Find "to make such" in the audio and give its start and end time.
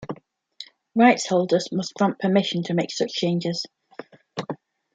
2.63-3.11